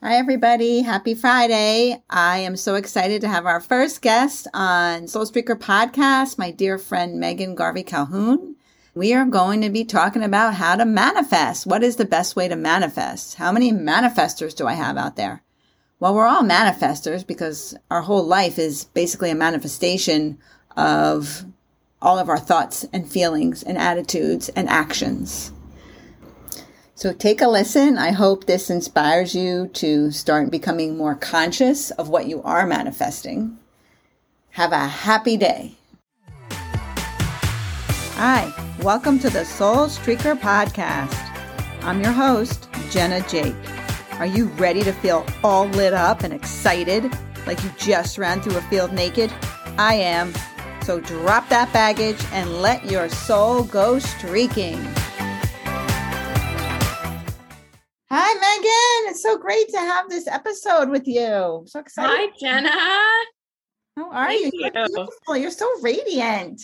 [0.00, 0.82] Hi, everybody.
[0.82, 2.00] Happy Friday.
[2.08, 6.78] I am so excited to have our first guest on Soul Streaker podcast, my dear
[6.78, 8.54] friend Megan Garvey Calhoun.
[8.94, 11.66] We are going to be talking about how to manifest.
[11.66, 13.34] What is the best way to manifest?
[13.38, 15.42] How many manifestors do I have out there?
[15.98, 20.38] Well, we're all manifestors because our whole life is basically a manifestation
[20.76, 21.44] of
[22.00, 25.50] all of our thoughts and feelings and attitudes and actions.
[26.98, 27.96] So take a listen.
[27.96, 33.56] I hope this inspires you to start becoming more conscious of what you are manifesting.
[34.50, 35.76] Have a happy day.
[38.16, 41.14] Hi, welcome to the Soul Streaker Podcast.
[41.84, 43.54] I'm your host, Jenna Jake.
[44.14, 48.56] Are you ready to feel all lit up and excited like you just ran through
[48.56, 49.32] a field naked?
[49.78, 50.34] I am.
[50.82, 54.84] So drop that baggage and let your soul go streaking.
[59.08, 61.64] It's so great to have this episode with you.
[61.66, 62.10] So excited.
[62.14, 62.68] Hi, Jenna.
[62.68, 64.60] How are Thank you?
[64.60, 64.86] You're you.
[64.86, 65.36] beautiful.
[65.38, 66.60] You're so radiant.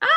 [0.00, 0.08] Ah,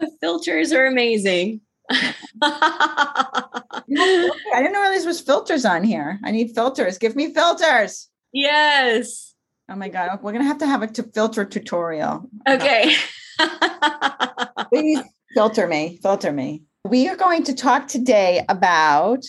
[0.00, 1.60] the filters are amazing.
[1.90, 3.50] I
[3.90, 6.18] didn't know there was filters on here.
[6.24, 6.96] I need filters.
[6.96, 8.08] Give me filters.
[8.32, 9.34] Yes.
[9.68, 10.20] Oh my God.
[10.22, 12.30] We're going to have to have a t- filter tutorial.
[12.48, 12.94] Okay.
[14.70, 15.02] Please
[15.34, 15.98] filter me.
[16.02, 16.62] Filter me.
[16.88, 19.22] We are going to talk today about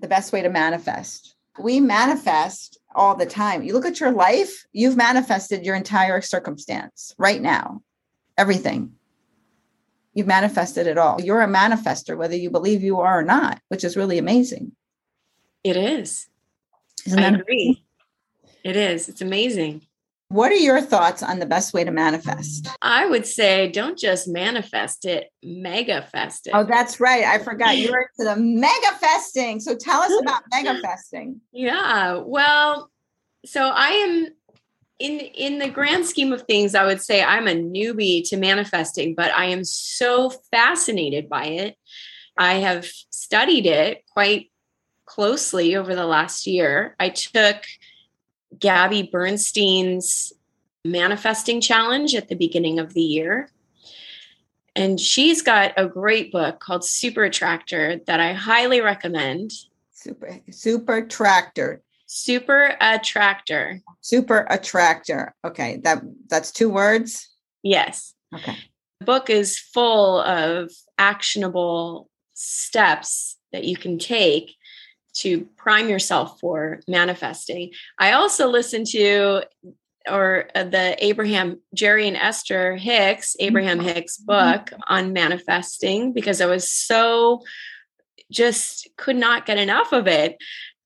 [0.00, 1.34] the best way to manifest.
[1.58, 3.62] We manifest all the time.
[3.62, 7.82] You look at your life, you've manifested your entire circumstance right now,
[8.36, 8.92] everything.
[10.14, 11.20] You've manifested it all.
[11.20, 14.72] You're a manifester, whether you believe you are or not, which is really amazing.
[15.62, 16.26] It is.
[17.06, 17.42] Isn't I agree.
[17.44, 17.84] Amazing?
[18.64, 19.08] It is.
[19.08, 19.82] It's amazing.
[20.30, 22.68] What are your thoughts on the best way to manifest?
[22.82, 26.52] I would say don't just manifest it, megafest it.
[26.52, 27.24] Oh, that's right.
[27.24, 29.62] I forgot you're into the megafesting.
[29.62, 31.36] So tell us about megafesting.
[31.52, 32.22] Yeah.
[32.24, 32.90] Well,
[33.46, 34.28] so I am
[34.98, 39.14] in in the grand scheme of things, I would say I'm a newbie to manifesting,
[39.14, 41.76] but I am so fascinated by it.
[42.36, 44.50] I have studied it quite
[45.06, 46.94] closely over the last year.
[46.98, 47.62] I took
[48.58, 50.32] Gabby Bernstein's
[50.84, 53.50] manifesting challenge at the beginning of the year.
[54.74, 59.52] And she's got a great book called Super Attractor that I highly recommend.
[59.92, 61.82] Super Super Tractor.
[62.06, 63.80] Super Attractor.
[64.00, 65.34] Super Attractor.
[65.44, 67.28] Okay, that that's two words?
[67.62, 68.14] Yes.
[68.34, 68.56] Okay.
[69.00, 74.54] The book is full of actionable steps that you can take
[75.20, 77.72] to prime yourself for manifesting.
[77.98, 79.42] I also listen to
[80.08, 83.88] or uh, the Abraham Jerry and Esther Hicks Abraham mm-hmm.
[83.88, 84.80] Hicks book mm-hmm.
[84.88, 87.42] on manifesting because I was so
[88.30, 90.36] just could not get enough of it.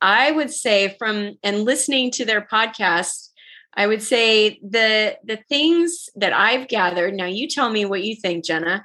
[0.01, 3.29] I would say from and listening to their podcast
[3.75, 8.17] I would say the the things that I've gathered now you tell me what you
[8.17, 8.85] think Jenna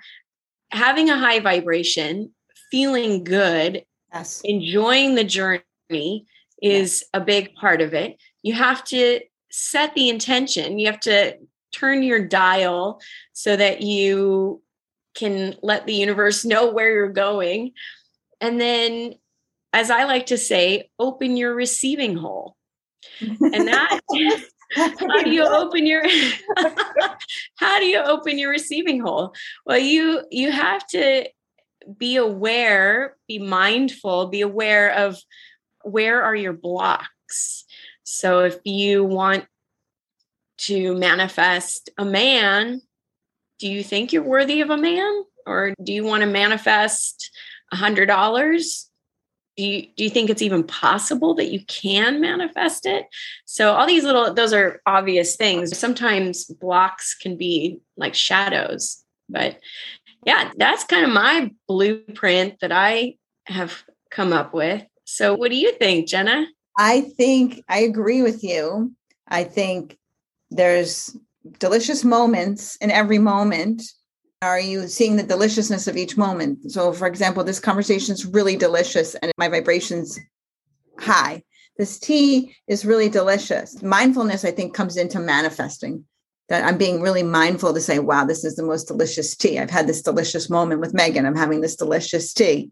[0.72, 2.34] having a high vibration
[2.72, 4.42] feeling good Yes.
[4.44, 6.26] Enjoying the journey
[6.62, 8.18] is a big part of it.
[8.42, 10.80] You have to set the intention.
[10.80, 11.38] You have to
[11.72, 13.02] turn your dial
[13.34, 14.62] so that you
[15.16, 17.74] can let the universe know where you're going.
[18.40, 19.16] And then,
[19.74, 22.56] as I like to say, open your receiving hole.
[23.20, 24.00] And that
[24.76, 26.04] how do you open your
[27.56, 29.34] how do you open your receiving hole
[29.66, 31.26] well you you have to
[31.98, 35.18] be aware, be mindful, be aware of
[35.84, 37.66] where are your blocks.
[38.04, 39.46] So if you want
[40.60, 42.82] to manifest a man,
[43.60, 45.24] do you think you're worthy of a man?
[45.46, 47.32] Or do you want to manifest
[47.72, 48.90] a hundred dollars?
[49.56, 53.06] Do you, do you think it's even possible that you can manifest it?
[53.46, 55.78] So all these little, those are obvious things.
[55.78, 59.58] Sometimes blocks can be like shadows, but
[60.28, 63.16] yeah, that's kind of my blueprint that I
[63.46, 64.84] have come up with.
[65.06, 66.48] So, what do you think, Jenna?
[66.78, 68.92] I think I agree with you.
[69.30, 69.98] I think
[70.52, 71.16] there's
[71.60, 73.84] delicious moments in every moment.
[74.42, 76.74] Are you seeing the deliciousness of each moment?
[76.74, 80.20] So, for example, this conversation is really delicious and my vibrations
[81.00, 81.42] high.
[81.78, 83.82] This tea is really delicious.
[83.82, 86.04] Mindfulness, I think, comes into manifesting
[86.50, 89.60] that I'm being really mindful to say, wow, this is the most delicious tea.
[89.60, 91.26] I've had this delicious moment with Megan.
[91.26, 92.72] I'm having this delicious tea.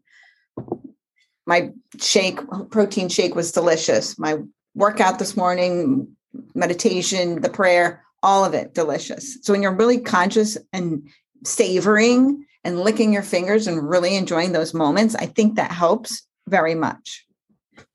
[1.45, 2.39] My shake,
[2.69, 4.17] protein shake was delicious.
[4.17, 4.37] My
[4.73, 6.15] workout this morning,
[6.53, 9.37] meditation, the prayer, all of it delicious.
[9.41, 11.07] So when you're really conscious and
[11.43, 16.75] savoring and licking your fingers and really enjoying those moments, I think that helps very
[16.75, 17.25] much.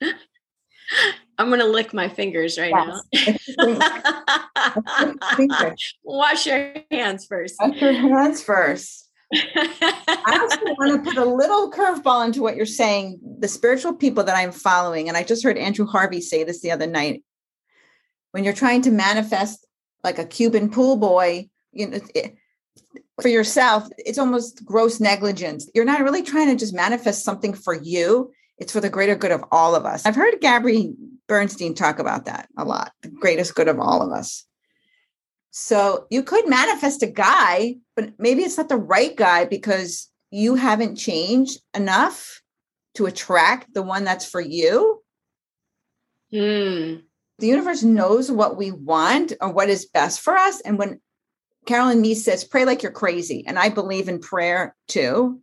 [1.40, 2.74] I'm going to lick my fingers right
[3.12, 3.48] yes.
[3.56, 5.74] now.
[6.04, 7.54] Wash your hands first.
[7.58, 9.08] Wash your hands first.
[9.34, 13.20] I also want to put a little curveball into what you're saying.
[13.38, 16.72] The spiritual people that I'm following, and I just heard Andrew Harvey say this the
[16.72, 17.24] other night.
[18.32, 19.66] When you're trying to manifest
[20.04, 22.34] like a Cuban pool boy, you know, it,
[23.22, 25.70] for yourself, it's almost gross negligence.
[25.74, 28.30] You're not really trying to just manifest something for you.
[28.58, 30.04] It's for the greater good of all of us.
[30.04, 30.92] I've heard Gabby
[31.30, 34.44] Bernstein talk about that a lot, the greatest good of all of us.
[35.52, 40.56] So you could manifest a guy, but maybe it's not the right guy because you
[40.56, 42.42] haven't changed enough
[42.96, 45.02] to attract the one that's for you.
[46.32, 46.96] Hmm.
[47.38, 50.60] The universe knows what we want or what is best for us.
[50.60, 51.00] And when
[51.64, 53.44] Caroline Myss says, pray like you're crazy.
[53.46, 55.40] And I believe in prayer too,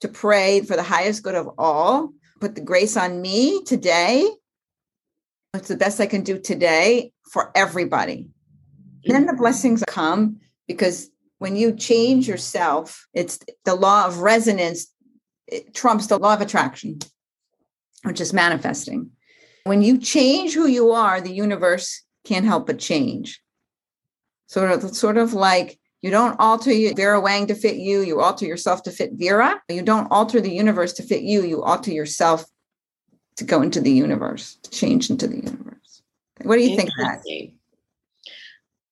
[0.00, 2.14] to pray for the highest good of all.
[2.40, 4.26] Put the grace on me today.
[5.54, 8.28] It's the best I can do today for everybody.
[9.04, 9.40] Then the mm-hmm.
[9.40, 14.92] blessings come because when you change yourself, it's the law of resonance
[15.50, 16.98] it trumps the law of attraction,
[18.04, 19.10] which is manifesting.
[19.64, 23.40] When you change who you are, the universe can't help but change.
[24.46, 28.46] Sort of, sort of like you don't alter Vera Wang to fit you, you alter
[28.46, 29.60] yourself to fit Vera.
[29.68, 32.44] You don't alter the universe to fit you, you alter yourself
[33.38, 36.02] to go into the universe, to change into the universe.
[36.42, 37.22] What do you think of that?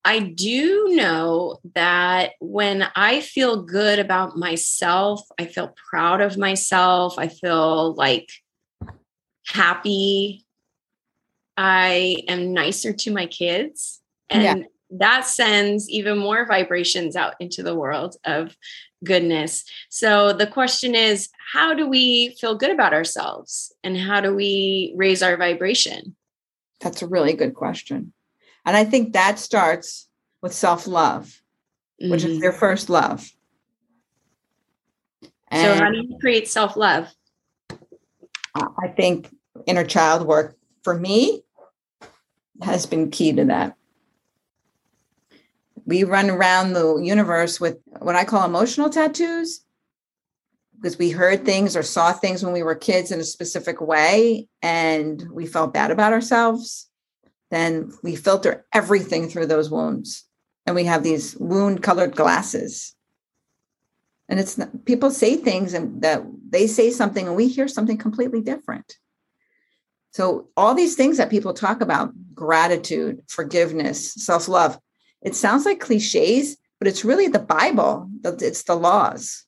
[0.04, 7.19] I do know that when I feel good about myself, I feel proud of myself,
[7.19, 8.31] I feel like
[9.48, 10.46] happy,
[11.56, 14.00] I am nicer to my kids.
[14.31, 14.66] And yeah.
[14.91, 18.56] That sends even more vibrations out into the world of
[19.05, 19.65] goodness.
[19.88, 24.93] So the question is how do we feel good about ourselves and how do we
[24.97, 26.15] raise our vibration?
[26.81, 28.12] That's a really good question.
[28.65, 30.09] And I think that starts
[30.43, 31.41] with self love,
[32.03, 32.11] mm-hmm.
[32.11, 32.59] which is their mm-hmm.
[32.59, 33.31] first love.
[35.49, 37.09] And so, how do you create self love?
[38.55, 39.29] I think
[39.67, 41.43] inner child work for me
[42.62, 43.77] has been key to that.
[45.87, 49.61] We run around the universe with what I call emotional tattoos
[50.75, 54.49] because we heard things or saw things when we were kids in a specific way
[54.61, 56.91] and we felt bad about ourselves
[57.50, 60.25] then we filter everything through those wounds.
[60.67, 62.94] And we have these wound colored glasses.
[64.29, 67.97] And it's not, people say things and that they say something and we hear something
[67.97, 68.97] completely different.
[70.11, 74.79] So all these things that people talk about gratitude forgiveness self-love
[75.23, 79.45] it sounds like cliches but it's really the bible it's the laws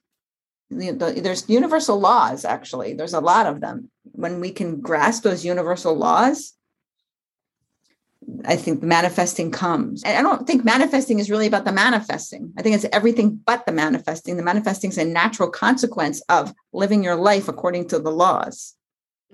[0.71, 5.95] there's universal laws actually there's a lot of them when we can grasp those universal
[5.95, 6.55] laws
[8.45, 10.03] I think manifesting comes.
[10.03, 12.53] And I don't think manifesting is really about the manifesting.
[12.59, 14.37] I think it's everything but the manifesting.
[14.37, 18.75] The manifesting is a natural consequence of living your life according to the laws.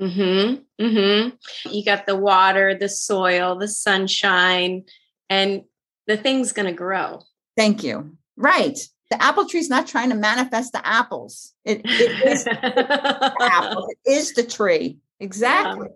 [0.01, 0.65] Mhm.
[0.81, 1.39] Mhm.
[1.71, 4.85] You got the water, the soil, the sunshine,
[5.29, 5.65] and
[6.07, 7.23] the thing's going to grow.
[7.57, 8.17] Thank you.
[8.37, 8.79] Right.
[9.11, 11.53] The apple tree's not trying to manifest the apples.
[11.65, 13.89] It, it is the apple.
[14.05, 14.99] It is the tree.
[15.21, 15.89] Exactly.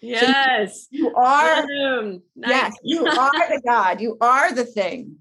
[0.00, 0.22] Yeah.
[0.22, 0.82] Yes.
[0.82, 2.22] So you are nice.
[2.36, 4.00] yes, you are the God.
[4.00, 5.16] You are the thing.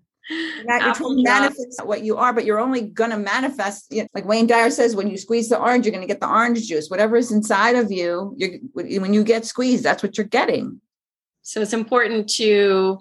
[0.63, 4.47] Trying to manifest what you are, but you're only gonna manifest you know, like Wayne
[4.47, 6.89] Dyer says, when you squeeze the orange, you're gonna get the orange juice.
[6.89, 10.81] Whatever is inside of you, you when you get squeezed, that's what you're getting.
[11.43, 12.99] So it's important to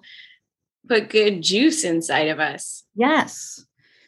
[0.88, 2.84] put good juice inside of us.
[2.94, 3.64] Yes.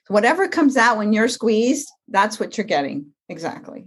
[0.08, 3.12] Whatever comes out when you're squeezed, that's what you're getting.
[3.28, 3.86] Exactly.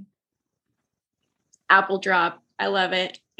[1.69, 2.43] Apple drop.
[2.57, 3.19] I love it.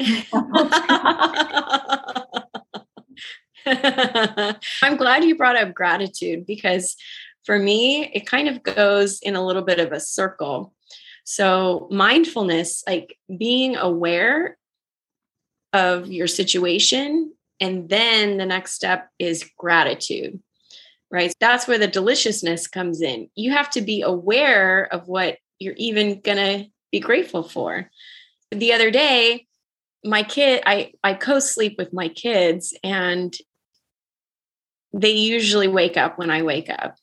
[4.82, 6.96] I'm glad you brought up gratitude because
[7.44, 10.72] for me, it kind of goes in a little bit of a circle.
[11.24, 14.56] So, mindfulness, like being aware
[15.72, 17.32] of your situation.
[17.60, 20.40] And then the next step is gratitude,
[21.10, 21.32] right?
[21.40, 23.28] That's where the deliciousness comes in.
[23.34, 27.90] You have to be aware of what you're even going to be grateful for.
[28.50, 29.46] The other day,
[30.04, 33.36] my kid i i co-sleep with my kids and
[34.92, 36.96] they usually wake up when i wake up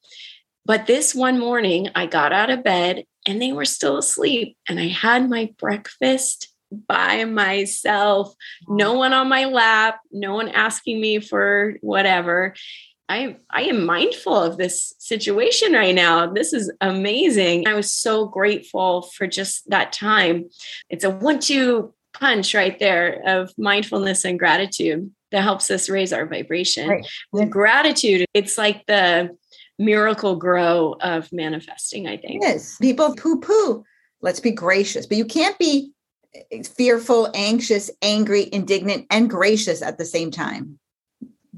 [0.66, 4.80] but this one morning i got out of bed and they were still asleep and
[4.80, 6.54] i had my breakfast
[6.88, 8.34] by myself
[8.68, 8.98] no mm.
[8.98, 12.54] one on my lap no one asking me for whatever
[13.10, 16.28] I I am mindful of this situation right now.
[16.32, 17.68] This is amazing.
[17.68, 20.50] I was so grateful for just that time.
[20.90, 26.12] It's a one two punch right there of mindfulness and gratitude that helps us raise
[26.12, 26.90] our vibration.
[26.90, 27.08] Right.
[27.34, 29.36] The gratitude, it's like the
[29.80, 32.42] Miracle-Gro of manifesting, I think.
[32.42, 32.78] Yes.
[32.78, 33.84] People poo poo.
[34.22, 35.92] Let's be gracious, but you can't be
[36.76, 40.80] fearful, anxious, angry, indignant, and gracious at the same time.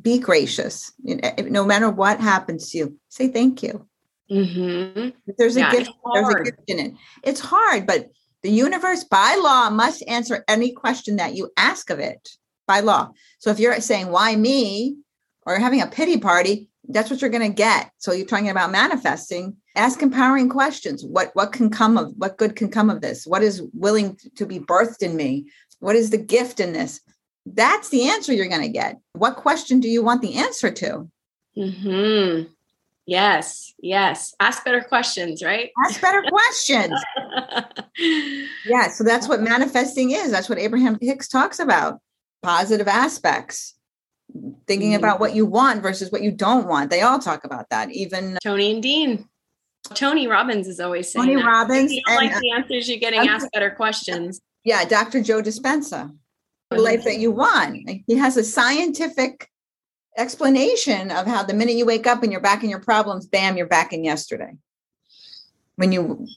[0.02, 0.92] Be gracious.
[1.04, 3.88] No matter what happens to you, say thank you.
[4.32, 5.10] Mm-hmm.
[5.38, 5.92] There's a yeah, gift.
[6.14, 6.94] There's a gift in it.
[7.24, 8.10] It's hard, but
[8.44, 12.30] the universe by law must answer any question that you ask of it
[12.68, 13.12] by law.
[13.40, 14.98] So if you're saying, why me?
[15.46, 17.91] Or having a pity party, that's what you're going to get.
[18.00, 19.55] So you're talking about manifesting.
[19.75, 21.05] Ask empowering questions.
[21.05, 23.25] What what can come of what good can come of this?
[23.25, 25.50] What is willing to be birthed in me?
[25.79, 27.00] What is the gift in this?
[27.46, 29.00] That's the answer you're going to get.
[29.13, 31.10] What question do you want the answer to?
[31.55, 32.41] Hmm.
[33.05, 33.74] Yes.
[33.79, 34.36] Yes.
[34.39, 35.43] Ask better questions.
[35.43, 35.72] Right.
[35.86, 37.00] Ask better questions.
[38.65, 38.89] yeah.
[38.89, 40.31] So that's what manifesting is.
[40.31, 42.00] That's what Abraham Hicks talks about.
[42.43, 43.75] Positive aspects
[44.67, 45.03] thinking mm-hmm.
[45.03, 46.89] about what you want versus what you don't want.
[46.89, 47.91] They all talk about that.
[47.91, 49.27] Even Tony and Dean.
[49.93, 51.48] Tony Robbins is always saying Tony that.
[51.48, 51.91] Robbins.
[51.91, 54.41] If you don't and, like the answers, you're getting asked better questions.
[54.63, 55.24] Yeah, Dr.
[55.24, 56.15] Joe Dispenza.
[56.69, 57.89] The life that you want.
[58.05, 59.50] He has a scientific
[60.17, 63.57] explanation of how the minute you wake up and you're back in your problems, bam,
[63.57, 64.53] you're back in yesterday.
[65.77, 66.27] When you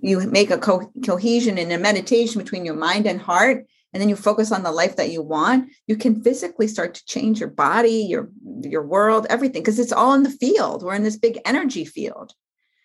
[0.00, 4.10] you make a co- cohesion and a meditation between your mind and heart, and then
[4.10, 7.48] you focus on the life that you want you can physically start to change your
[7.48, 8.28] body your
[8.60, 10.82] your world everything because it's all in the field.
[10.82, 12.34] We're in this big energy field.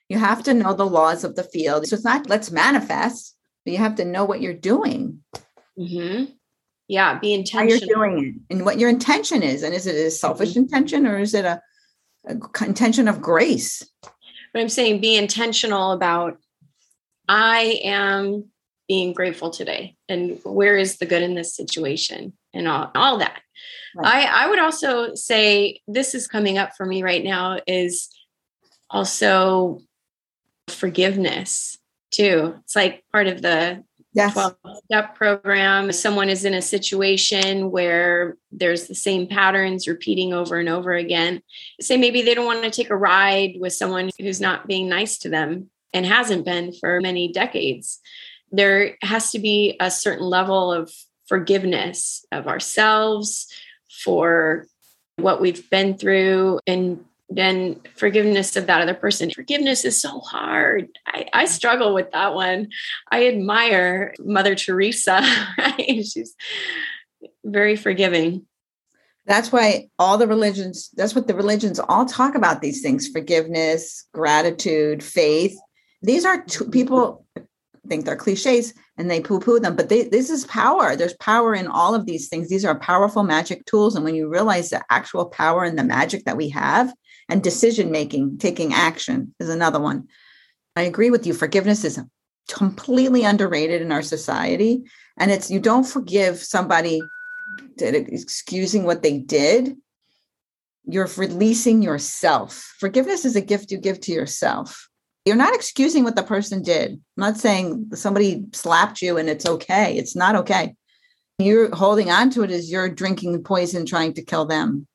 [0.08, 1.86] You have to know the laws of the field.
[1.86, 5.22] So it's not let's manifest but you have to know what you're doing.
[5.78, 6.32] Mm-hmm.
[6.88, 9.96] yeah be intentional How you're doing it and what your intention is and is it
[9.96, 10.60] a selfish mm-hmm.
[10.60, 11.62] intention or is it a,
[12.28, 13.84] a intention of grace?
[14.54, 16.38] But i'm saying be intentional about
[17.28, 18.52] i am
[18.92, 19.96] being grateful today?
[20.10, 23.40] And where is the good in this situation and all, all that?
[23.96, 24.28] Right.
[24.28, 28.10] I, I would also say this is coming up for me right now is
[28.90, 29.80] also
[30.68, 31.78] forgiveness
[32.12, 32.56] too.
[32.66, 33.82] It's like part of the
[34.12, 34.34] yes.
[34.34, 35.94] 12 step program.
[35.94, 41.42] Someone is in a situation where there's the same patterns repeating over and over again
[41.80, 45.18] say maybe they don't want to take a ride with someone who's not being nice
[45.20, 48.02] to them and hasn't been for many decades
[48.52, 50.92] there has to be a certain level of
[51.28, 53.48] forgiveness of ourselves
[54.04, 54.68] for
[55.16, 59.32] what we've been through and then forgiveness of that other person.
[59.32, 60.90] Forgiveness is so hard.
[61.08, 62.70] I, I struggle with that one.
[63.10, 65.22] I admire Mother Teresa.
[65.80, 66.36] She's
[67.46, 68.46] very forgiving.
[69.26, 74.06] That's why all the religions, that's what the religions all talk about these things forgiveness,
[74.14, 75.58] gratitude, faith.
[76.02, 77.26] These are people
[77.88, 80.96] think they're cliches and they poo-poo them but they, this is power.
[80.96, 82.50] There's power in all of these things.
[82.50, 86.26] These are powerful magic tools and when you realize the actual power and the magic
[86.26, 86.94] that we have
[87.30, 90.08] and decision making taking action is another one.
[90.76, 91.34] I agree with you.
[91.34, 92.00] Forgiveness is
[92.50, 94.84] completely underrated in our society
[95.18, 97.02] and it's you don't forgive somebody
[97.80, 99.76] excusing what they did.
[100.86, 102.76] You're releasing yourself.
[102.80, 104.88] Forgiveness is a gift you give to yourself
[105.26, 106.94] you're not excusing what the person did.
[106.94, 109.98] I'm not saying somebody slapped you and it's okay.
[109.98, 110.76] It's not okay.
[111.38, 114.88] You're holding on to it as you're drinking poison trying to kill them.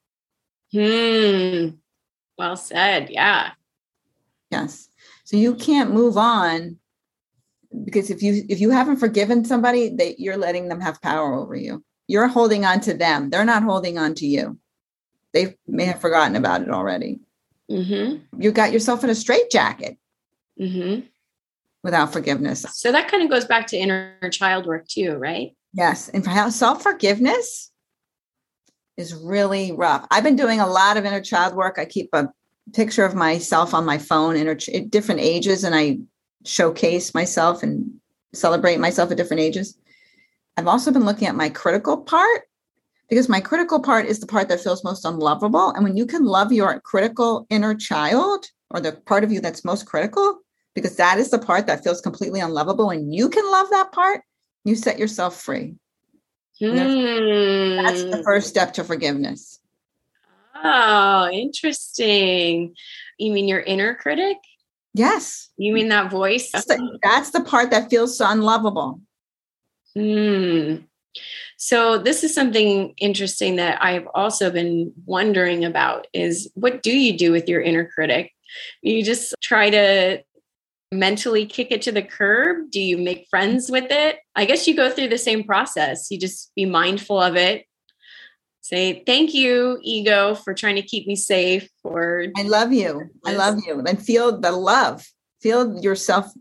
[0.72, 1.76] Hmm.
[2.38, 3.10] Well said.
[3.10, 3.50] Yeah.
[4.50, 4.88] Yes.
[5.24, 6.78] So you can't move on
[7.84, 11.54] because if you if you haven't forgiven somebody, that you're letting them have power over
[11.54, 11.84] you.
[12.08, 13.30] You're holding on to them.
[13.30, 14.58] They're not holding on to you.
[15.32, 17.20] They may have forgotten about it already.
[17.70, 18.40] Mm-hmm.
[18.40, 19.98] You got yourself in a straitjacket
[20.60, 21.06] mm-hmm.
[21.82, 22.64] without forgiveness.
[22.72, 25.56] So that kind of goes back to inner child work too, right?
[25.72, 26.08] Yes.
[26.08, 27.70] And self forgiveness
[28.96, 30.06] is really rough.
[30.10, 31.78] I've been doing a lot of inner child work.
[31.78, 32.28] I keep a
[32.72, 35.98] picture of myself on my phone in different ages and I
[36.44, 37.92] showcase myself and
[38.32, 39.78] celebrate myself at different ages.
[40.56, 42.42] I've also been looking at my critical part
[43.08, 45.70] because my critical part is the part that feels most unlovable.
[45.70, 49.64] And when you can love your critical inner child or the part of you that's
[49.64, 50.40] most critical,
[50.76, 54.20] because that is the part that feels completely unlovable and you can love that part
[54.64, 55.74] you set yourself free.
[56.60, 57.82] Mm.
[57.82, 59.58] that's, the first step to forgiveness.
[60.62, 62.74] Oh interesting.
[63.18, 64.36] You mean your inner critic?
[64.94, 65.50] Yes.
[65.56, 66.50] You mean that voice?
[66.52, 69.00] That's the, that's the part that feels so unlovable.
[69.94, 70.76] Hmm.
[71.58, 77.16] So this is something interesting that I've also been wondering about is what do you
[77.16, 78.32] do with your inner critic?
[78.82, 80.22] You just try to
[80.92, 82.70] mentally kick it to the curb?
[82.70, 84.18] Do you make friends with it?
[84.34, 86.10] I guess you go through the same process.
[86.10, 87.64] You just be mindful of it.
[88.60, 91.68] Say, thank you, ego, for trying to keep me safe.
[91.84, 93.10] Or I love you.
[93.24, 93.80] I love you.
[93.80, 95.06] And feel the love.
[95.40, 96.32] Feel yourself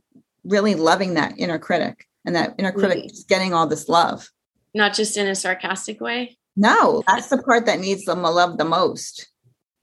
[0.44, 4.30] really loving that inner critic and that inner critic is getting all this love.
[4.74, 6.38] not just in a sarcastic way.
[6.56, 9.30] No, that's the part that needs the love the most.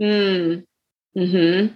[0.00, 0.60] Hmm.
[1.16, 1.66] Hmm.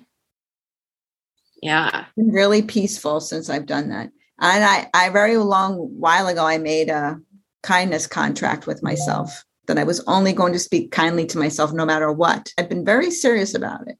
[1.62, 2.04] Yeah.
[2.16, 4.10] been really peaceful since I've done that.
[4.40, 7.18] And I, I very long while ago, I made a
[7.62, 11.84] kindness contract with myself that I was only going to speak kindly to myself no
[11.86, 12.52] matter what.
[12.58, 13.96] I've been very serious about it.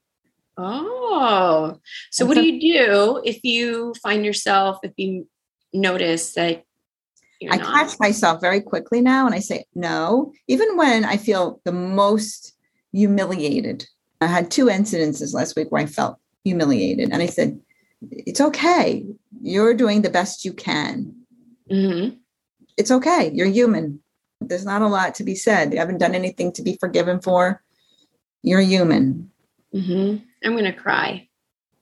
[0.57, 1.79] Oh.
[2.11, 5.27] So And what so- do you do if you find yourself, if you
[5.73, 6.63] notice that
[7.39, 7.73] you're I not?
[7.73, 12.53] catch myself very quickly now and I say no, even when I feel the most
[12.93, 13.85] humiliated.
[14.21, 17.09] I had two incidences last week where I felt humiliated.
[17.11, 17.59] And I said,
[18.11, 19.05] it's okay.
[19.41, 21.13] You're doing the best you can.
[21.71, 22.17] Mhm.
[22.77, 23.31] it's okay.
[23.33, 23.99] You're human.
[24.39, 25.73] There's not a lot to be said.
[25.73, 27.61] You haven't done anything to be forgiven for.
[28.43, 29.31] You're human.
[29.73, 30.21] Mhm.
[30.43, 31.27] I'm going to cry.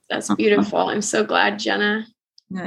[0.10, 0.38] That's Uh-huh.
[0.38, 0.80] beautiful.
[0.80, 2.08] I'm so glad, Jenna.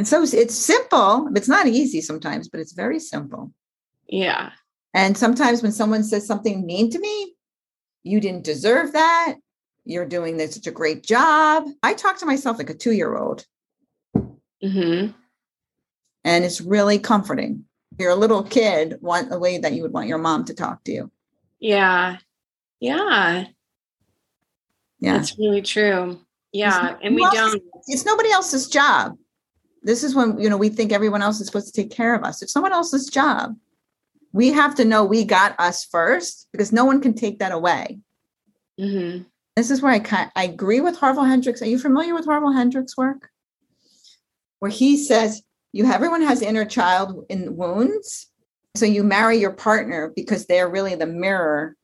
[0.05, 1.31] So it's- it's simple.
[1.35, 3.53] It's not easy sometimes, but it's very simple.
[4.07, 4.51] Yeah.
[4.95, 7.35] And sometimes when someone says something mean to me,
[8.05, 9.37] you didn't deserve that.
[9.89, 11.65] You're doing this such a great job.
[11.83, 13.47] I talk to myself like a two year old,
[14.63, 15.07] hmm
[16.25, 17.65] and it's really comforting.
[17.99, 20.85] You're a little kid, want a way that you would want your mom to talk
[20.85, 21.11] to you.
[21.59, 22.19] Yeah.
[22.81, 23.47] Yeah.
[25.01, 25.17] Yeah.
[25.17, 26.21] That's really true.
[26.53, 26.97] Yeah.
[27.03, 27.63] And we don't.
[27.87, 29.17] it's nobody else's job.
[29.83, 32.25] This is when you know we think everyone else is supposed to take care of
[32.25, 32.43] us.
[32.43, 33.57] It's someone else's job.
[34.33, 38.01] We have to know we got us first because no one can take that away.
[38.79, 39.21] hmm
[39.59, 41.61] This is where I kind I agree with Harville Hendrix.
[41.61, 43.29] Are you familiar with Harville Hendrix' work?
[44.61, 48.31] Where he says you everyone has inner child in wounds.
[48.77, 51.75] So you marry your partner because they're really the mirror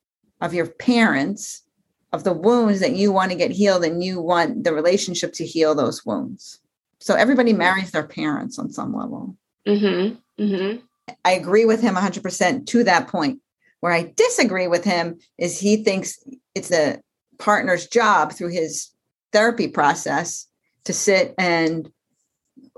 [0.41, 1.65] of your parents,
[2.13, 5.45] of the wounds that you want to get healed, and you want the relationship to
[5.45, 6.61] heal those wounds.
[7.01, 9.37] So everybody marries their parents on some level.
[9.67, 10.77] hmm hmm
[11.25, 13.41] I agree with him 100% to that point.
[13.81, 16.19] Where I disagree with him is he thinks
[16.55, 17.03] it's a
[17.39, 18.91] partner's job through his
[19.33, 20.47] therapy process
[20.85, 21.91] to sit and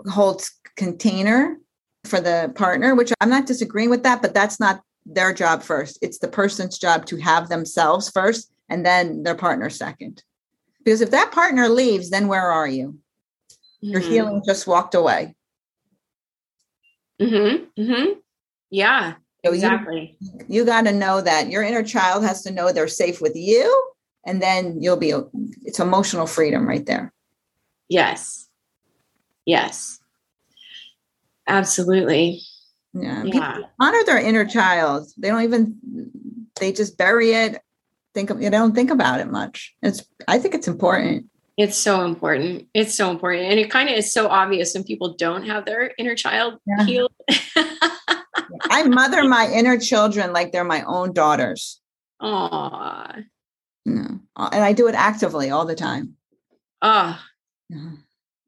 [0.09, 0.43] hold
[0.77, 1.57] container
[2.05, 5.99] for the partner, which I'm not disagreeing with that, but that's not their job first.
[6.03, 10.23] It's the person's job to have themselves first and then their partner second.
[10.85, 12.99] Because if that partner leaves, then where are you?
[13.81, 14.05] Your Mhm.
[14.05, 15.35] healing just walked away.
[17.21, 18.05] hmm hmm
[18.71, 19.15] Yeah,
[19.45, 20.19] So you- exactly.
[20.49, 23.91] you got to know that your inner child has to know they're safe with you
[24.27, 25.15] and then you'll be
[25.65, 27.13] it's emotional freedom right there
[27.89, 28.49] Yes.
[29.47, 30.01] Yes.
[31.49, 32.41] Absolutely.
[32.93, 35.79] yeah, people honor their inner child they don't even
[36.59, 37.63] they just bury it
[38.15, 41.27] think of, they don't think about it much it's i think it's important
[41.59, 42.69] It's so important.
[42.75, 43.45] It's so important.
[43.49, 46.85] And it kind of is so obvious when people don't have their inner child Yeah.
[46.85, 47.13] healed.
[48.71, 51.81] i mother my inner children like they're my own daughters
[52.21, 53.25] Aw.
[53.95, 54.21] Know,
[54.53, 56.15] and i do it actively all the time
[56.83, 57.19] Oh,
[57.69, 57.91] Yeah.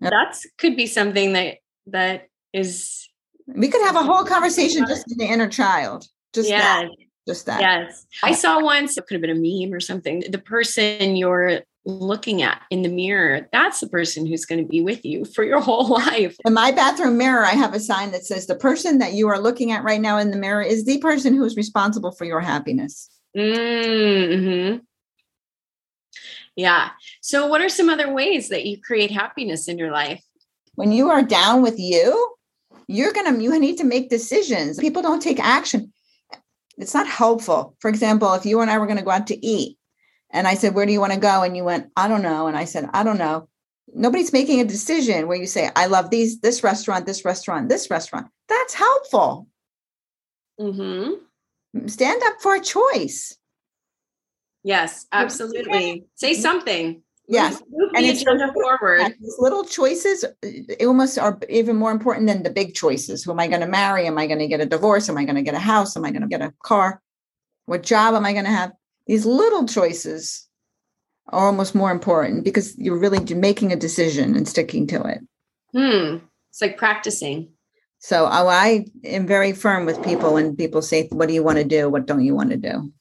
[0.00, 3.08] that's could be something that that is
[3.46, 6.90] we could have a whole conversation just in the inner child just that yes,
[7.26, 8.06] just that yes.
[8.22, 10.24] I saw once it could have been a meme or something.
[10.30, 14.82] The person you're looking at in the mirror, that's the person who's going to be
[14.82, 16.36] with you for your whole life.
[16.44, 19.38] In my bathroom mirror, I have a sign that says the person that you are
[19.38, 22.40] looking at right now in the mirror is the person who is responsible for your
[22.40, 23.10] happiness.
[23.36, 24.78] Mm-hmm.
[26.58, 26.90] Yeah.
[27.20, 30.20] So, what are some other ways that you create happiness in your life?
[30.74, 32.34] When you are down with you,
[32.88, 34.76] you're going to, you need to make decisions.
[34.76, 35.92] People don't take action.
[36.76, 37.76] It's not helpful.
[37.78, 39.78] For example, if you and I were going to go out to eat
[40.30, 41.44] and I said, Where do you want to go?
[41.44, 42.48] And you went, I don't know.
[42.48, 43.48] And I said, I don't know.
[43.94, 47.88] Nobody's making a decision where you say, I love these, this restaurant, this restaurant, this
[47.88, 48.26] restaurant.
[48.48, 49.46] That's helpful.
[50.60, 51.86] Mm-hmm.
[51.86, 53.37] Stand up for a choice.
[54.64, 56.04] Yes, absolutely.
[56.14, 57.02] Say something.
[57.28, 57.62] Yes.
[57.70, 59.00] Move And the it's agenda forward.
[59.00, 63.22] Yeah, these little choices uh, almost are even more important than the big choices.
[63.22, 64.06] Who am I going to marry?
[64.06, 65.10] Am I going to get a divorce?
[65.10, 65.96] Am I going to get a house?
[65.96, 67.02] Am I going to get a car?
[67.66, 68.72] What job am I going to have?
[69.06, 70.48] These little choices
[71.28, 75.20] are almost more important because you're really making a decision and sticking to it.
[75.72, 76.24] Hmm.
[76.48, 77.50] It's like practicing.
[77.98, 81.58] So oh, I am very firm with people when people say, "What do you want
[81.58, 81.90] to do?
[81.90, 82.92] What don't you want to do?"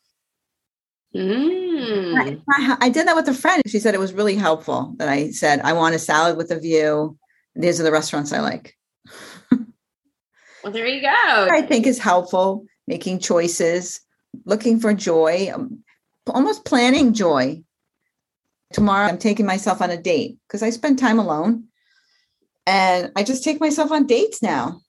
[1.15, 2.41] Mm.
[2.50, 3.63] I, I did that with a friend.
[3.67, 6.60] She said it was really helpful that I said, I want a salad with a
[6.60, 7.17] view,
[7.56, 8.76] These are the restaurants I like.
[9.52, 11.48] well, there you go.
[11.52, 14.02] I think is helpful making choices,
[14.46, 15.84] looking for joy, um,
[16.28, 17.62] almost planning joy.
[18.74, 21.65] Tomorrow, I'm taking myself on a date because I spend time alone
[22.65, 24.82] and I just take myself on dates now.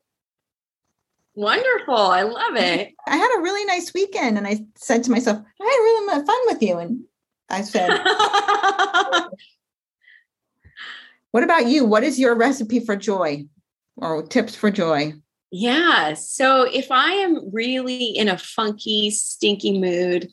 [1.38, 1.94] Wonderful.
[1.94, 2.94] I love it.
[3.06, 6.40] I had a really nice weekend and I said to myself, I had really fun
[6.46, 6.78] with you.
[6.78, 7.04] And
[7.48, 7.90] I said,
[11.30, 11.84] What about you?
[11.84, 13.46] What is your recipe for joy
[13.96, 15.12] or tips for joy?
[15.52, 16.14] Yeah.
[16.14, 20.32] So if I am really in a funky, stinky mood,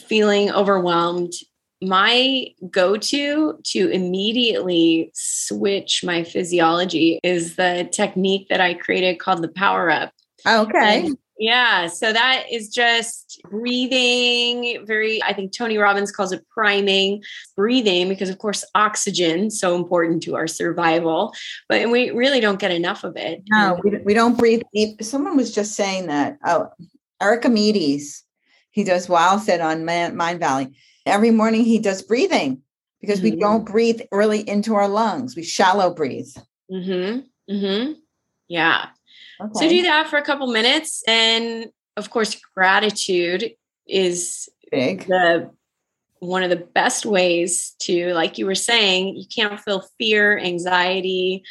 [0.00, 1.34] feeling overwhelmed,
[1.82, 9.42] my go to to immediately switch my physiology is the technique that I created called
[9.42, 10.12] the power up.
[10.46, 11.06] Okay.
[11.06, 11.88] And yeah.
[11.88, 17.22] So that is just breathing, very, I think Tony Robbins calls it priming,
[17.56, 21.34] breathing, because of course, oxygen, so important to our survival,
[21.68, 23.42] but we really don't get enough of it.
[23.48, 24.62] No, we, we don't breathe.
[24.72, 25.02] Deep.
[25.02, 26.38] Someone was just saying that.
[26.46, 26.68] Oh,
[27.20, 28.22] Archimedes,
[28.70, 30.74] he does Wow said on Mindvalley.
[31.06, 32.62] Every morning he does breathing
[33.00, 33.34] because mm-hmm.
[33.34, 35.36] we don't breathe really into our lungs.
[35.36, 36.30] We shallow breathe.
[36.70, 37.52] Mm-hmm.
[37.52, 37.92] Mm-hmm.
[38.48, 38.86] Yeah.
[39.40, 39.52] Okay.
[39.54, 41.02] So do that for a couple minutes.
[41.06, 43.52] And of course, gratitude
[43.86, 45.06] is big.
[45.06, 45.50] The
[46.20, 51.42] one of the best ways to, like you were saying, you can't feel fear, anxiety,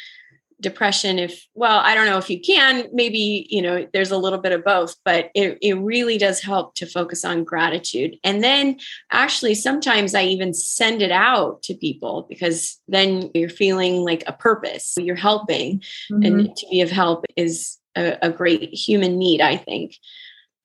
[0.62, 4.38] depression if well i don't know if you can maybe you know there's a little
[4.38, 8.16] bit of both but it, it really does help to focus on gratitude.
[8.24, 8.78] And then
[9.10, 14.32] actually sometimes i even send it out to people because then you're feeling like a
[14.32, 15.80] purpose you're helping.
[16.10, 16.22] Mm-hmm.
[16.22, 19.96] and to be of help is a, a great human need i think.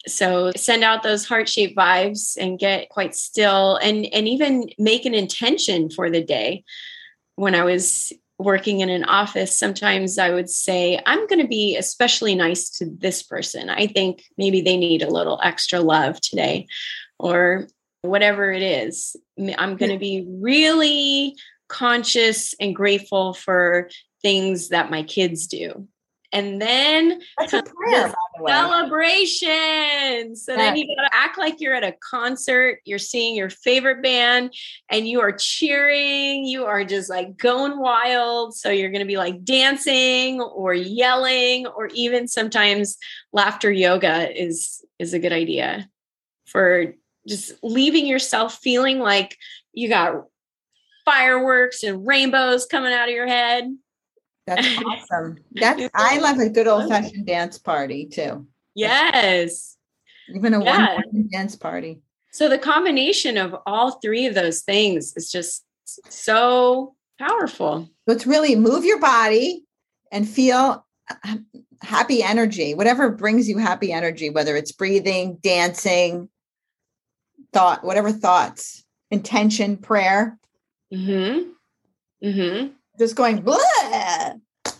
[0.08, 5.14] So send out those heart-shaped vibes and get quite still and and even make an
[5.14, 6.64] intention for the day.
[7.36, 11.76] When i was working in an office, sometimes I would say, I'm going to be
[11.76, 13.70] especially nice to this person.
[13.70, 16.68] I think maybe they need a little extra love today,
[17.18, 17.68] or
[18.02, 19.16] whatever it is.
[19.58, 21.36] I'm going to be really
[21.68, 23.90] conscious and grateful for
[24.22, 25.88] things that my kids do.
[26.34, 28.14] And then That's a prayer,
[28.46, 30.36] celebration.
[30.36, 30.58] So yeah.
[30.58, 34.54] then you gotta act like you're at a concert, you're seeing your favorite band,
[34.90, 38.56] and you are cheering, you are just like going wild.
[38.56, 42.98] So you're gonna be like dancing or yelling, or even sometimes
[43.32, 45.90] laughter yoga is is a good idea
[46.46, 46.94] for
[47.28, 49.38] just leaving yourself feeling like
[49.74, 50.24] you got
[51.06, 53.74] fireworks and rainbows coming out of your head.
[54.48, 55.38] That's awesome.
[55.52, 58.48] That's I love a good old fashioned dance party too.
[58.74, 59.78] Yes.
[60.34, 60.96] Even a yeah.
[60.96, 62.02] one dance party.
[62.32, 65.64] So the combination of all three of those things is just
[66.10, 67.90] so powerful.
[68.08, 69.66] So it's really move your body
[70.12, 71.38] and feel uh,
[71.82, 76.30] happy energy, whatever brings you happy energy, whether it's breathing, dancing,
[77.54, 80.38] thought, whatever thoughts, intention, prayer.
[80.94, 81.50] Mm-hmm.
[82.26, 83.58] Mm-hmm just going blah.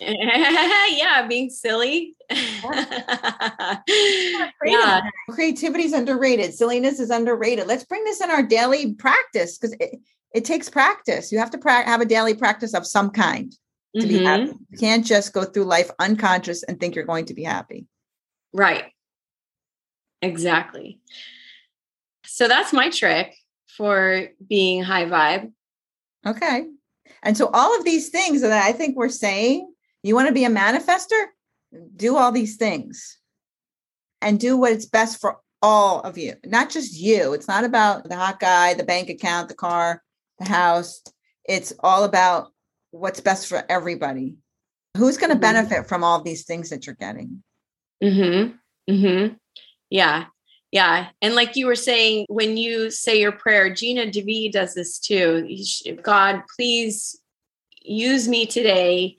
[0.00, 2.16] yeah, being silly.
[4.64, 5.02] yeah.
[5.30, 6.54] Creativity is underrated.
[6.54, 7.66] Silliness is underrated.
[7.66, 9.98] Let's bring this in our daily practice because it,
[10.34, 11.32] it takes practice.
[11.32, 13.52] You have to pra- have a daily practice of some kind
[13.96, 14.08] to mm-hmm.
[14.08, 14.52] be happy.
[14.70, 17.86] You can't just go through life unconscious and think you're going to be happy.
[18.52, 18.84] Right.
[20.22, 21.00] Exactly.
[22.24, 23.34] So that's my trick
[23.76, 25.52] for being high vibe.
[26.26, 26.66] Okay.
[27.22, 30.44] And so all of these things that I think we're saying, you want to be
[30.44, 31.26] a manifester,
[31.96, 33.18] do all these things
[34.22, 37.32] and do what's best for all of you, not just you.
[37.32, 40.02] It's not about the hot guy, the bank account, the car,
[40.38, 41.02] the house.
[41.44, 42.52] It's all about
[42.90, 44.36] what's best for everybody.
[44.96, 45.40] Who's going to mm-hmm.
[45.40, 47.42] benefit from all these things that you're getting?
[48.02, 48.58] Mhm.
[48.88, 49.36] Mhm.
[49.90, 50.26] Yeah.
[50.70, 51.08] Yeah.
[51.22, 55.48] And like you were saying, when you say your prayer, Gina DeVee does this too.
[56.02, 57.18] God, please
[57.82, 59.16] use me today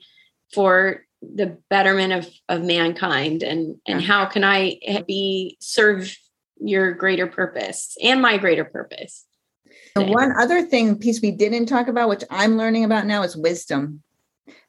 [0.54, 6.16] for the betterment of, of mankind and, and how can I be serve
[6.60, 9.26] your greater purpose and my greater purpose.
[9.96, 13.36] The one other thing piece we didn't talk about, which I'm learning about now, is
[13.36, 14.02] wisdom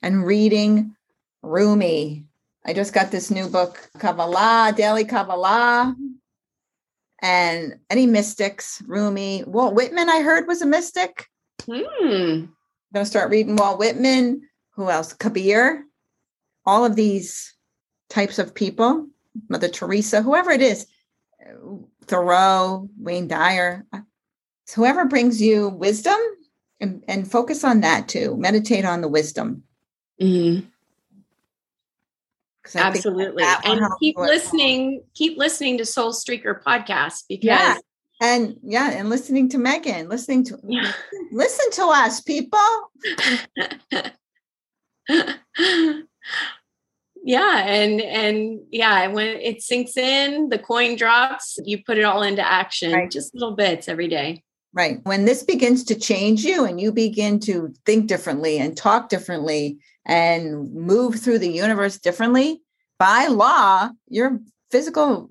[0.02, 0.96] and reading
[1.44, 2.26] Rumi.
[2.66, 5.96] I just got this new book, Kabbalah, Daily Kabbalah
[7.22, 11.28] and any mystics, Rumi, Walt Whitman, I heard was a mystic.
[11.66, 11.76] Hmm.
[12.04, 12.50] I'm
[12.94, 14.42] going to start reading Walt Whitman.
[14.72, 15.14] Who else?
[15.14, 15.86] Kabir.
[16.66, 17.54] All of these
[18.10, 19.08] types of people,
[19.50, 20.86] Mother Teresa, whoever it is,
[22.06, 23.86] Thoreau, Wayne Dyer,
[24.76, 26.18] whoever brings you wisdom
[26.80, 28.36] and, and focus on that too.
[28.38, 29.64] Meditate on the wisdom.
[30.22, 30.68] Mm-hmm.
[32.76, 33.44] Absolutely.
[33.64, 37.78] And keep listening, keep listening to Soul Streaker podcast because yeah.
[38.22, 40.92] and yeah, and listening to Megan, listening to yeah.
[41.32, 42.60] listen to us, people.
[47.24, 52.22] yeah, and and yeah, when it sinks in, the coin drops, you put it all
[52.22, 53.12] into action, right.
[53.12, 54.44] just little bits every day.
[54.74, 55.00] Right.
[55.04, 59.80] When this begins to change you and you begin to think differently and talk differently
[60.06, 62.62] and move through the universe differently,
[62.98, 65.30] by law, your physical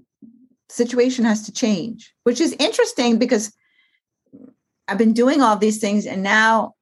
[0.69, 3.53] situation has to change, which is interesting because
[4.89, 6.75] I've been doing all these things and now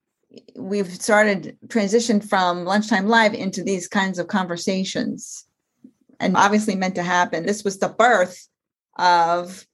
[0.57, 5.47] we've started transition from lunchtime live into these kinds of conversations
[6.21, 7.47] and obviously meant to happen.
[7.47, 8.49] This was the birth
[8.99, 9.67] of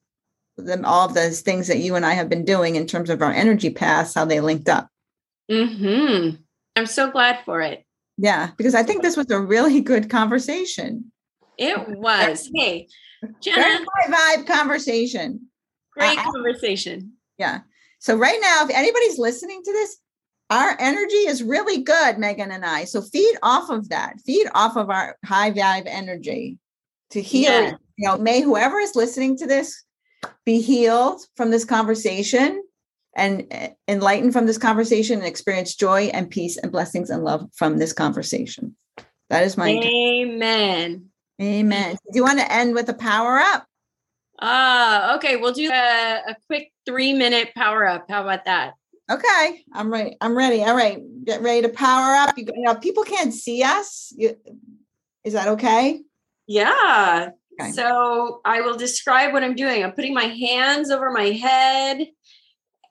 [0.57, 3.21] them all of those things that you and I have been doing in terms of
[3.21, 4.87] our energy paths, how they linked up.
[5.49, 6.29] Hmm.
[6.75, 7.84] I'm so glad for it.
[8.17, 11.11] Yeah, because I think this was a really good conversation.
[11.57, 12.49] It was.
[12.53, 12.87] Hey,
[13.41, 13.85] Jenna.
[13.95, 15.47] High vibe conversation.
[15.91, 17.13] Great uh, conversation.
[17.37, 17.61] Yeah.
[17.99, 19.97] So right now, if anybody's listening to this,
[20.49, 22.85] our energy is really good, Megan and I.
[22.85, 24.19] So feed off of that.
[24.25, 26.59] Feed off of our high vibe energy
[27.11, 27.51] to heal.
[27.51, 27.71] Yeah.
[27.97, 29.83] You know, may whoever is listening to this
[30.45, 32.61] be healed from this conversation
[33.15, 37.49] and eh, enlightened from this conversation and experience joy and peace and blessings and love
[37.55, 38.75] from this conversation.
[39.29, 41.09] That is my amen.
[41.41, 41.97] Amen.
[42.11, 43.65] Do you want to end with a power up?
[44.39, 45.37] Ah, uh, okay.
[45.37, 48.05] We'll do a, a quick three minute power up.
[48.09, 48.73] How about that?
[49.09, 50.17] Okay, I'm ready.
[50.19, 50.63] I'm ready.
[50.63, 52.37] All right, get ready to power up.
[52.37, 54.11] You, you know, people can't see us.
[54.17, 54.35] You,
[55.23, 56.01] is that okay?
[56.47, 57.29] Yeah.
[57.59, 57.71] Okay.
[57.71, 59.83] So I will describe what I'm doing.
[59.83, 62.07] I'm putting my hands over my head,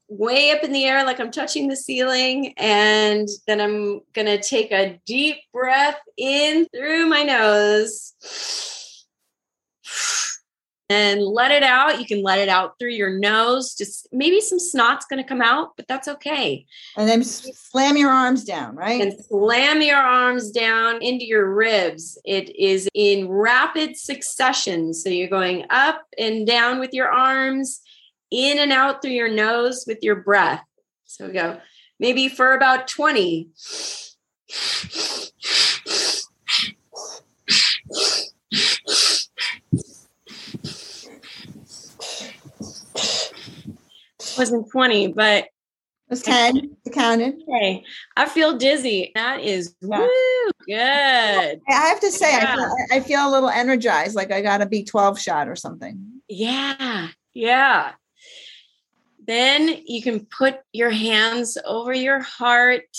[0.09, 2.55] way up in the air, like I'm touching the ceiling.
[2.57, 8.14] And then I'm going to take a deep breath in through my nose
[10.90, 11.99] and let it out.
[11.99, 13.75] You can let it out through your nose.
[13.75, 16.67] Just maybe some snot's going to come out, but that's okay.
[16.97, 19.01] And then slam your arms down, right?
[19.01, 22.19] And slam your arms down into your ribs.
[22.25, 24.93] It is in rapid succession.
[24.93, 27.81] So you're going up and down with your arms,
[28.35, 30.64] in and out through your nose with your breath.
[31.05, 31.61] So we go
[32.01, 33.49] maybe for about 20.
[44.37, 45.51] wasn't 20, but it
[46.11, 46.77] was 10.
[46.87, 47.35] I counted.
[47.49, 47.85] Okay.
[48.16, 49.12] I feel dizzy.
[49.14, 50.01] That is yeah.
[50.01, 51.61] woo, good.
[51.68, 52.53] I have to say, yeah.
[52.53, 56.20] I, feel, I feel a little energized, like I got a B12 shot or something.
[56.29, 57.09] Yeah.
[57.33, 57.92] Yeah.
[59.27, 62.97] Then you can put your hands over your heart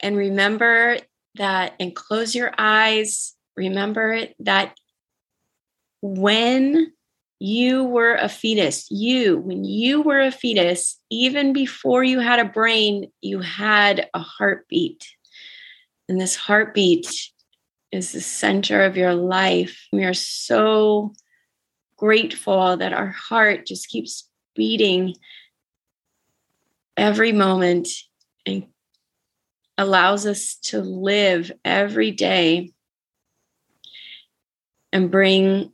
[0.00, 0.98] and remember
[1.36, 3.34] that, and close your eyes.
[3.56, 4.76] Remember that
[6.00, 6.92] when
[7.38, 8.90] you were a fetus.
[8.90, 14.20] You, when you were a fetus, even before you had a brain, you had a
[14.20, 15.06] heartbeat.
[16.08, 17.30] And this heartbeat
[17.92, 19.86] is the center of your life.
[19.92, 21.12] We are so
[21.98, 25.14] grateful that our heart just keeps beating
[26.96, 27.88] every moment
[28.44, 28.66] and
[29.78, 32.72] allows us to live every day
[34.92, 35.72] and bring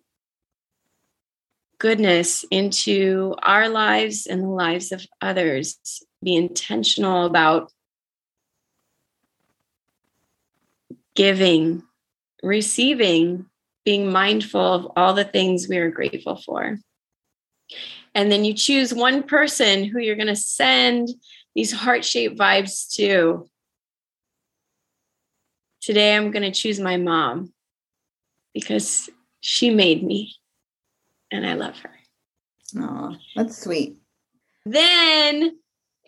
[1.79, 5.79] goodness into our lives and the lives of others.
[6.23, 7.73] Be intentional about
[11.15, 11.83] giving,
[12.43, 13.47] receiving,
[13.85, 16.79] being mindful of all the things we are grateful for.
[18.15, 21.09] And then you choose one person who you're going to send
[21.55, 23.49] these heart shaped vibes to.
[25.81, 27.53] Today, I'm going to choose my mom
[28.55, 30.37] because she made me
[31.31, 31.91] and I love her.
[32.77, 33.97] Oh, that's sweet.
[34.65, 35.59] Then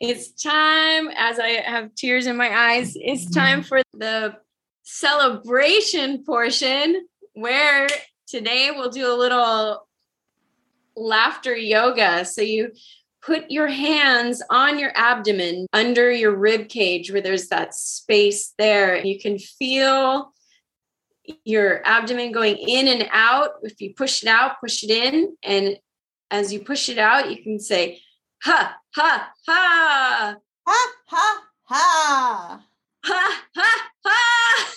[0.01, 3.41] it's time, as I have tears in my eyes, it's mm-hmm.
[3.41, 4.37] time for the
[4.83, 7.89] celebration portion where
[8.29, 9.89] today we'll do a little
[10.97, 12.25] laughter yoga.
[12.25, 12.73] So you
[13.23, 19.05] put your hands on your abdomen under your rib cage where there's that space there.
[19.05, 20.33] You can feel
[21.45, 23.51] your abdomen going in and out.
[23.63, 25.37] If you push it out, push it in.
[25.43, 25.79] And
[26.31, 28.01] as you push it out, you can say,
[28.43, 30.37] ha, ha, ha.
[30.67, 32.65] Ha, ha, ha.
[33.07, 34.75] Ha, ha, ha.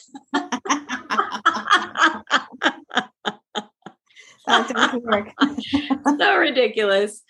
[4.48, 5.30] that doesn't work.
[6.20, 7.24] so ridiculous.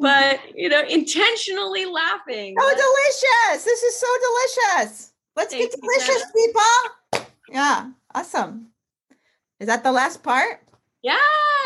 [0.00, 2.54] But, you know, intentionally laughing.
[2.58, 3.64] Oh, delicious.
[3.64, 4.06] This is so
[4.76, 5.12] delicious.
[5.36, 7.26] Let's Thank get you, delicious, people.
[7.50, 8.68] Yeah, awesome.
[9.58, 10.62] Is that the last part?
[11.02, 11.16] Yeah,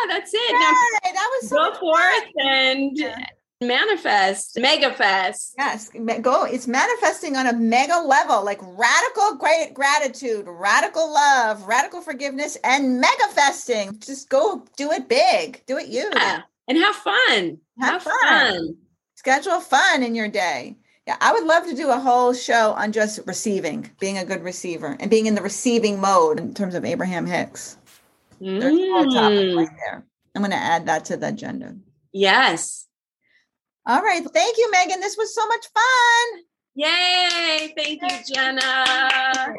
[0.09, 0.41] that's it.
[0.51, 2.47] Yay, Now that was so go forth fun.
[2.47, 3.27] and Yeah.
[3.61, 5.55] Manifest, mega fest.
[5.59, 5.91] Yes,
[6.21, 6.45] go.
[6.45, 13.01] It's manifesting on a mega level, like radical great gratitude, radical love, radical forgiveness, and
[13.01, 13.99] mega festing.
[14.01, 15.63] Just go do it big.
[15.67, 16.09] Do it you.
[16.13, 16.43] Yeah.
[16.69, 17.59] And have fun.
[17.81, 18.77] Have fun.
[19.15, 20.77] Schedule fun in your day.
[21.07, 24.43] Yeah, I would love to do a whole show on just receiving, being a good
[24.43, 27.77] receiver, and being in the receiving mode in terms of Abraham Hicks.
[28.41, 30.07] There's a whole topic Mm, right there.
[30.35, 31.77] I'm going to add that to the agenda.
[32.13, 32.87] Yes.
[33.87, 34.25] All right.
[34.25, 35.01] Thank you, Megan.
[35.01, 36.43] This was so much fun.
[36.77, 37.73] Yay.
[37.77, 38.85] Thank you, Jenna.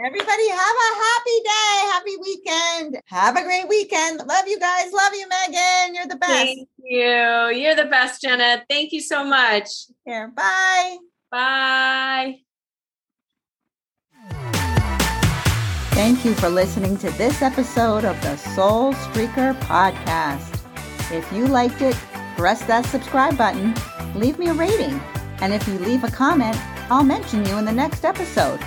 [0.06, 3.02] Everybody have a happy day, happy weekend.
[3.06, 4.20] Have a great weekend.
[4.28, 4.92] Love you guys.
[4.92, 5.96] Love you, Megan.
[5.96, 6.32] You're the best.
[6.32, 7.52] Thank you.
[7.54, 8.66] You're the best, Jenna.
[8.70, 9.70] Thank you so much.
[10.06, 10.28] Here.
[10.36, 10.98] Bye.
[11.32, 12.40] Bye.
[15.92, 20.52] Thank you for listening to this episode of the Soul Streaker podcast.
[21.10, 21.96] If you liked it,
[22.36, 23.74] press that subscribe button,
[24.16, 25.00] leave me a rating,
[25.42, 26.58] and if you leave a comment,
[26.90, 28.60] I'll mention you in the next episode.